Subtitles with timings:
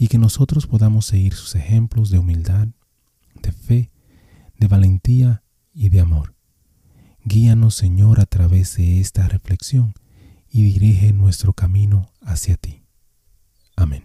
[0.00, 2.68] y que nosotros podamos seguir sus ejemplos de humildad,
[3.42, 3.90] de fe,
[4.58, 5.42] de valentía
[5.74, 6.34] y de amor.
[7.22, 9.92] Guíanos, Señor, a través de esta reflexión
[10.48, 12.82] y dirige nuestro camino hacia ti.
[13.76, 14.04] Amén.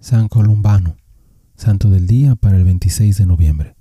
[0.00, 0.96] San Columbano,
[1.54, 3.76] Santo del Día para el 26 de noviembre.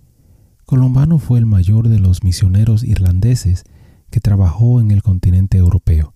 [0.64, 3.64] Columbano fue el mayor de los misioneros irlandeses
[4.12, 6.14] que trabajó en el continente europeo.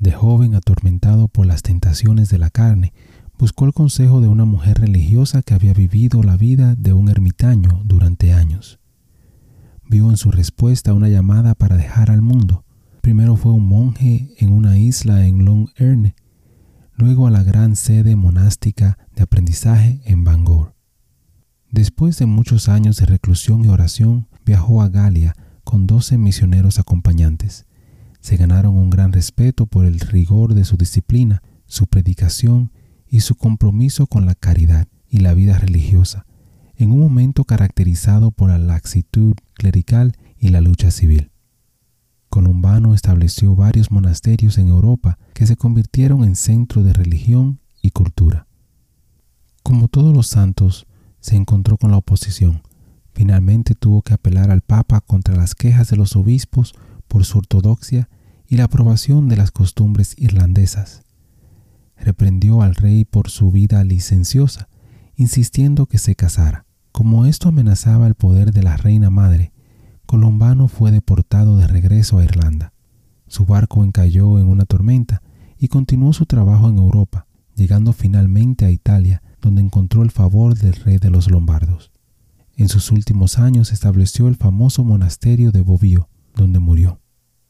[0.00, 2.92] De joven atormentado por las tentaciones de la carne,
[3.38, 7.82] buscó el consejo de una mujer religiosa que había vivido la vida de un ermitaño
[7.84, 8.80] durante años.
[9.88, 12.64] Vio en su respuesta una llamada para dejar al mundo.
[13.00, 16.14] Primero fue un monje en una isla en Long Erne,
[16.94, 20.74] luego a la gran sede monástica de aprendizaje en Bangor.
[21.70, 27.68] Después de muchos años de reclusión y oración, viajó a Galia con doce misioneros acompañantes
[28.20, 32.72] se ganaron un gran respeto por el rigor de su disciplina, su predicación
[33.10, 36.26] y su compromiso con la caridad y la vida religiosa,
[36.76, 41.30] en un momento caracterizado por la laxitud clerical y la lucha civil.
[42.28, 48.46] Columbano estableció varios monasterios en Europa que se convirtieron en centro de religión y cultura.
[49.62, 50.86] Como todos los santos,
[51.20, 52.62] se encontró con la oposición.
[53.12, 56.74] Finalmente tuvo que apelar al Papa contra las quejas de los obispos
[57.08, 58.08] por su ortodoxia
[58.46, 61.02] y la aprobación de las costumbres irlandesas.
[62.00, 64.68] Reprendió al rey por su vida licenciosa,
[65.16, 66.64] insistiendo que se casara.
[66.92, 69.52] Como esto amenazaba el poder de la reina madre,
[70.06, 72.72] Colombano fue deportado de regreso a Irlanda.
[73.26, 75.22] Su barco encalló en una tormenta
[75.58, 80.72] y continuó su trabajo en Europa, llegando finalmente a Italia, donde encontró el favor del
[80.72, 81.90] rey de los lombardos.
[82.56, 87.00] En sus últimos años estableció el famoso monasterio de Bobbio, donde murió.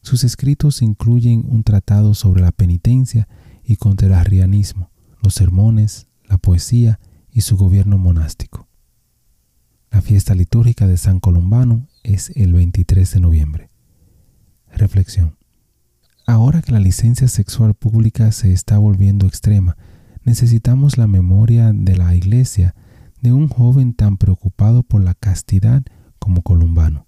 [0.03, 3.28] Sus escritos incluyen un tratado sobre la penitencia
[3.68, 4.90] y contra el arrianismo,
[5.22, 6.98] los sermones, la poesía
[7.30, 8.66] y su gobierno monástico.
[9.90, 13.70] La fiesta litúrgica de San Columbano es el 23 de noviembre.
[14.72, 15.36] Reflexión.
[16.26, 19.76] Ahora que la licencia sexual pública se está volviendo extrema,
[20.24, 22.74] necesitamos la memoria de la Iglesia
[23.20, 25.82] de un joven tan preocupado por la castidad
[26.18, 27.06] como Columbano.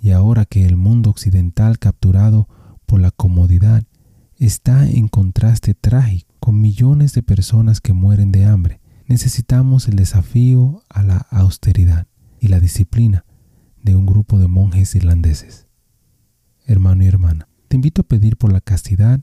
[0.00, 2.48] Y ahora que el mundo occidental capturado
[2.86, 3.84] por la comodidad
[4.38, 10.82] está en contraste trágico con millones de personas que mueren de hambre, necesitamos el desafío
[10.88, 12.06] a la austeridad
[12.40, 13.24] y la disciplina
[13.82, 15.68] de un grupo de monjes irlandeses.
[16.66, 19.20] Hermano y hermana, te invito a pedir por la castidad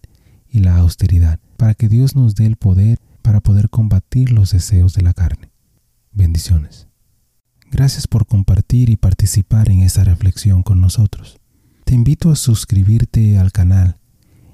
[0.49, 4.93] y la austeridad para que Dios nos dé el poder para poder combatir los deseos
[4.93, 5.51] de la carne.
[6.11, 6.87] Bendiciones.
[7.69, 11.39] Gracias por compartir y participar en esta reflexión con nosotros.
[11.85, 14.00] Te invito a suscribirte al canal